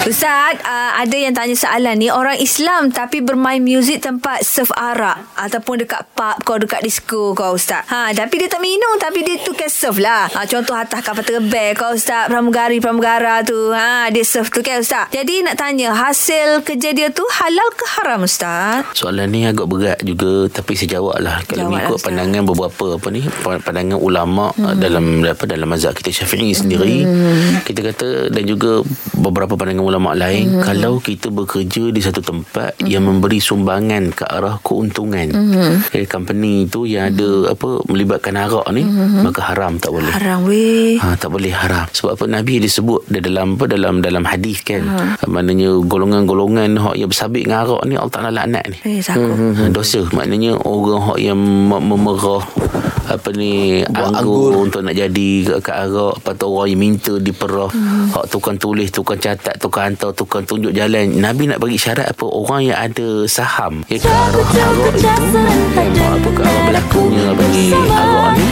Ustaz, 0.00 0.56
uh, 0.64 0.96
ada 0.96 1.12
yang 1.12 1.36
tanya 1.36 1.52
soalan 1.52 2.00
ni 2.00 2.08
orang 2.08 2.40
Islam 2.40 2.88
tapi 2.88 3.20
bermain 3.20 3.60
muzik 3.60 4.00
tempat 4.00 4.40
serve 4.40 4.72
arak 4.72 5.28
ataupun 5.36 5.84
dekat 5.84 6.08
pub 6.16 6.40
kau 6.40 6.56
dekat 6.56 6.80
disco 6.80 7.36
kau 7.36 7.52
Ustaz. 7.52 7.84
Ha, 7.84 8.08
tapi 8.16 8.40
dia 8.40 8.48
tak 8.48 8.64
minum 8.64 8.96
tapi 8.96 9.20
dia 9.20 9.36
tu 9.44 9.52
kan 9.52 9.68
serve 9.68 10.00
lah. 10.00 10.32
Ha, 10.32 10.48
contoh 10.48 10.72
atas 10.72 11.04
kapal 11.04 11.20
terbang 11.20 11.76
kau 11.76 11.92
Ustaz, 11.92 12.32
pramugari 12.32 12.80
pramugara 12.80 13.44
tu. 13.44 13.76
Ha, 13.76 14.08
dia 14.08 14.24
serve 14.24 14.48
tu 14.48 14.64
kan 14.64 14.80
Ustaz. 14.80 15.12
Jadi 15.12 15.44
nak 15.44 15.60
tanya 15.60 15.92
hasil 15.92 16.64
kerja 16.64 16.96
dia 16.96 17.12
tu 17.12 17.28
halal 17.36 17.68
ke 17.76 17.84
haram 18.00 18.24
Ustaz? 18.24 18.88
Soalan 18.96 19.28
ni 19.28 19.44
agak 19.44 19.68
berat 19.68 20.00
juga 20.00 20.48
tapi 20.48 20.80
saya 20.80 20.96
jawab 20.96 21.20
lah 21.20 21.44
kalau 21.44 21.68
Jawab 21.68 21.68
lah, 21.68 21.72
mengikut 21.76 21.96
Ustaz. 22.00 22.06
pandangan 22.08 22.42
beberapa 22.48 22.86
apa 22.96 23.08
ni 23.12 23.22
pandangan 23.44 23.98
ulama 24.00 24.48
hmm. 24.56 24.80
dalam 24.80 25.04
apa 25.28 25.44
dalam 25.44 25.68
mazhab 25.68 25.92
kita 25.92 26.24
Syafi'i 26.24 26.56
sendiri 26.56 27.04
hmm. 27.04 27.68
kita 27.68 27.84
kata 27.92 28.08
dan 28.32 28.48
juga 28.48 28.80
beberapa 29.12 29.60
pandangan 29.60 29.89
ulama 29.90 30.14
lain 30.14 30.56
hmm. 30.56 30.62
kalau 30.62 31.02
kita 31.02 31.28
bekerja 31.28 31.90
di 31.90 32.00
satu 32.00 32.22
tempat 32.22 32.78
hmm. 32.78 32.86
yang 32.86 33.02
memberi 33.02 33.42
sumbangan 33.42 34.14
ke 34.14 34.24
arah 34.24 34.56
keuntungan 34.62 35.28
hmm. 35.28 35.90
eh, 35.92 36.06
company 36.06 36.70
itu 36.70 36.86
yang 36.86 37.10
ada 37.10 37.52
apa 37.52 37.82
melibatkan 37.90 38.38
arak 38.38 38.70
ni 38.70 38.86
hmm. 38.86 39.26
maka 39.26 39.50
haram 39.50 39.76
tak 39.76 39.90
boleh 39.90 40.12
Haram 40.14 40.46
weh. 40.46 40.96
Ha, 41.00 41.16
tak 41.18 41.30
boleh 41.32 41.50
haram 41.50 41.86
sebab 41.90 42.14
apa 42.14 42.24
Nabi 42.30 42.62
disebut 42.62 43.10
dia 43.10 43.20
dalam 43.20 43.58
apa 43.58 43.66
dalam 43.66 43.98
dalam 43.98 44.22
hadis 44.22 44.62
kan 44.62 44.82
ha. 44.86 45.18
maknanya 45.26 45.74
golongan-golongan 45.82 46.78
hak 46.78 46.94
yang 46.96 47.10
bersabit 47.10 47.46
dengan 47.48 47.66
arak 47.66 47.82
ni 47.86 47.94
Allah 47.98 48.12
Taala 48.14 48.30
laknat 48.30 48.64
ni 48.70 48.78
Eh, 48.80 49.00
takut. 49.02 49.32
Hmm, 49.34 49.70
dosa 49.72 50.00
maknanya 50.12 50.56
orang 50.62 51.02
hak 51.14 51.18
yang 51.20 51.38
me- 51.40 51.82
memerah 51.82 52.44
apa 53.10 53.28
ni 53.34 53.82
Buat 53.82 54.22
anggur, 54.22 54.54
anggur. 54.54 54.70
untuk 54.70 54.80
nak 54.86 54.94
jadi 54.94 55.30
kat, 55.58 55.76
arak 55.88 56.14
lepas 56.22 56.34
tu 56.36 56.46
orang 56.46 56.68
yang 56.70 56.80
minta 56.80 57.14
diperah 57.16 57.70
hmm. 57.72 58.14
hak 58.14 58.24
tukang 58.30 58.54
tulis 58.54 58.88
tukang 58.92 59.18
catat 59.18 59.56
tukang 59.58 59.79
hantar 59.80 60.10
tukang 60.12 60.44
tunjuk 60.44 60.76
jalan. 60.76 61.16
Nabi 61.16 61.48
nak 61.48 61.58
bagi 61.64 61.80
syarat 61.80 62.12
apa? 62.12 62.26
Orang 62.28 62.68
yang 62.68 62.76
ada 62.76 63.24
saham. 63.24 63.80
Ya, 63.88 63.96
ke? 63.96 64.08
Arah 64.08 64.44
arak 64.44 64.94
itu. 65.00 65.08
yang 65.80 66.12
apa 66.20 66.28
ke? 66.28 66.42
Arah 66.44 66.62
berlakunya 66.68 67.24
bagi 67.32 67.64
arak 67.72 68.28
ni. 68.36 68.44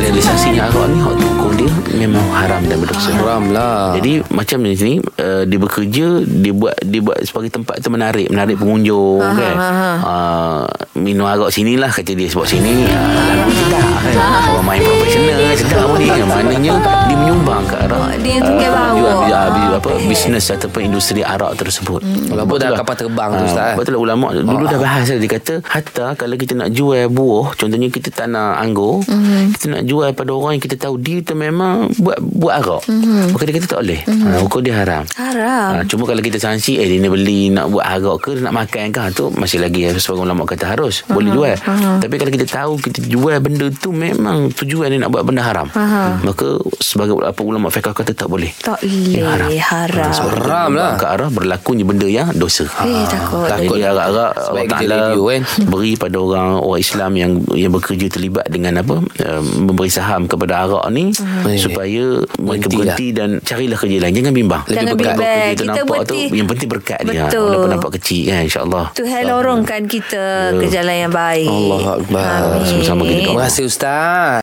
realisasinya 0.00 0.62
arak 0.72 0.86
ni 0.88 0.98
hak 0.98 1.14
tukung 1.20 1.51
dia 1.51 1.51
memang 1.92 2.24
haram 2.30 2.62
dan 2.62 2.76
berdosa 2.76 3.10
Haram 3.12 3.48
lah. 3.48 3.92
jadi 3.94 4.24
macam 4.28 4.58
ni 4.60 4.72
sini 4.72 4.94
uh, 5.16 5.42
dia 5.42 5.58
bekerja 5.58 6.06
dia 6.22 6.52
buat 6.52 6.74
dia 6.80 7.00
buat 7.00 7.18
sebagai 7.20 7.50
tempat 7.50 7.78
tu 7.78 7.88
menarik 7.88 8.28
menarik 8.28 8.56
pengunjung 8.56 9.18
Aha, 9.18 9.34
kan. 9.34 9.54
Uh, 9.98 10.62
minum 10.94 11.24
arak 11.24 11.48
sini 11.48 11.74
lah 11.74 11.88
kata 11.88 12.12
dia 12.12 12.26
sebab 12.26 12.44
sini 12.44 12.86
uh, 12.86 12.98
lagu 13.32 13.50
sedap 13.58 13.82
kan. 13.98 14.14
Orang 14.48 14.64
main 14.64 14.80
profesional 14.80 15.38
sedap 15.52 15.84
pun 15.84 15.98
dia. 15.98 16.24
Maknanya 16.32 16.72
dia 17.02 17.16
menyumbang 17.16 17.62
ke 17.64 17.76
arah 17.78 18.12
Dia 18.16 18.38
tukar 18.38 18.70
bawah. 18.70 18.92
jual, 18.94 19.14
uh, 19.32 19.48
bi- 19.50 19.70
apa 19.72 19.90
bisnes 20.04 20.46
ataupun 20.46 20.80
industri 20.84 21.20
arak 21.20 21.54
tersebut. 21.54 22.00
Walaupun 22.28 22.56
dalam 22.58 22.76
kapal 22.76 22.94
terbang 22.96 23.30
tu, 23.34 23.44
Ustaz, 23.44 23.66
eh? 23.68 23.76
Betul 23.76 23.92
lah 23.94 24.02
ulama 24.02 24.26
dulu 24.32 24.64
dah 24.64 24.78
bahas 24.78 25.06
dia 25.06 25.28
kata 25.28 25.54
hatta 25.64 26.06
kalau 26.14 26.34
kita 26.34 26.52
nak 26.54 26.70
jual 26.70 27.06
buah 27.08 27.54
contohnya 27.54 27.88
kita 27.88 28.10
tanah 28.10 28.58
anggur 28.58 29.00
Mhm. 29.02 29.52
kita 29.52 29.66
nak 29.70 29.82
jual 29.84 30.08
pada 30.10 30.30
orang 30.30 30.52
yang 30.54 30.62
kita 30.62 30.76
tahu 30.76 30.96
dia 30.96 31.20
tu 31.20 31.34
memang 31.34 31.61
buat 31.94 32.18
buat 32.20 32.54
arak 32.56 32.82
maka 33.28 33.42
dia 33.42 33.54
kata 33.54 33.66
tak 33.68 33.80
boleh 33.80 34.00
ha, 34.02 34.38
hukum 34.38 34.60
dia 34.60 34.74
haram. 34.74 35.02
Haram. 35.12 35.70
Ha, 35.72 35.84
cuma 35.84 36.04
kalau 36.04 36.18
kita 36.18 36.36
sanksi 36.36 36.76
eh 36.76 36.86
dia 36.86 36.98
ni 36.98 37.06
beli 37.06 37.48
nak 37.48 37.68
buat 37.68 37.82
arak 37.82 38.16
ke 38.20 38.30
nak 38.38 38.52
makan 38.52 38.88
ke 38.88 38.98
ha, 38.98 39.08
tu 39.08 39.30
masih 39.32 39.58
lagi 39.58 39.86
sebagai 39.94 40.22
ulama 40.22 40.42
kata 40.42 40.64
harus 40.68 41.02
boleh 41.06 41.30
jual 41.30 41.56
tapi 41.98 42.14
kalau 42.14 42.30
kita 42.30 42.46
tahu 42.46 42.72
kita 42.78 42.98
jual 43.02 43.36
benda 43.38 43.66
tu 43.70 43.90
memang 43.90 44.50
tujuan 44.52 44.88
dia 44.88 44.98
nak 44.98 45.10
buat 45.10 45.22
benda 45.22 45.42
haram 45.42 45.66
maka 46.22 46.46
sebagai 46.78 47.18
apa 47.18 47.40
ulama 47.40 47.68
fiqh 47.68 47.90
kata 47.90 48.12
tak 48.12 48.26
boleh 48.26 48.50
Tak 48.58 48.78
Dia 48.82 49.24
boleh. 49.24 49.58
Haram. 49.58 50.04
Ha, 50.04 50.12
sebab 50.12 50.30
Haram 50.34 50.70
lah. 50.72 50.92
ke 50.94 51.06
arah 51.06 51.28
berlakunya 51.28 51.82
benda 51.82 52.06
yang 52.06 52.28
dosa 52.32 52.64
Eh, 52.82 53.04
takut. 53.06 53.46
Takut. 53.46 53.74
jadi 53.74 53.88
arak-arak 53.88 54.32
Sebab 54.38 54.52
Allah 54.52 54.64
Ta'ala 54.68 54.98
kan? 55.12 55.42
beri 55.64 55.92
pada 55.94 56.16
orang 56.16 56.48
orang 56.58 56.80
Islam 56.80 57.10
yang 57.12 57.30
yang 57.52 57.70
bekerja 57.70 58.06
terlibat 58.08 58.46
dengan 58.46 58.78
apa 58.78 58.96
uh, 58.98 59.42
memberi 59.58 59.88
saham 59.88 60.24
kepada 60.24 60.62
arak 60.62 60.84
ni 60.88 61.10
Supaya 61.54 62.04
mereka 62.36 62.66
berhenti 62.68 63.06
dan 63.10 63.28
carilah 63.40 63.74
kerja 63.74 63.96
lain 63.98 64.14
jangan 64.14 64.32
bimbang 64.32 64.62
Lebih 64.62 64.74
Jangan 64.74 64.92
berkat. 64.92 65.12
bimbang. 65.12 65.32
Kita, 65.42 65.52
Kita 65.52 65.70
nampak 65.74 65.98
tu 66.02 66.14
berhenti. 66.14 66.20
yang 66.32 66.48
penting 66.48 66.68
berkat 66.68 66.98
dia 67.02 67.22
Betul. 67.24 67.42
walaupun 67.44 67.70
nampak 67.70 67.90
kecil 67.96 68.22
kan 68.26 68.40
insyaAllah 68.42 68.86
Tuhan 68.92 69.22
lorongkan 69.24 69.82
kita 69.84 70.24
ke 70.54 70.66
jalan 70.68 70.96
yang 70.98 71.12
baik. 71.12 71.48
Allah 71.48 71.84
Akbar. 71.94 72.28
Amin. 72.54 72.64
Sama-sama 72.64 73.02
kita. 73.04 73.18
Terima 73.22 73.42
kasih 73.42 73.62
Ustaz. 73.64 74.40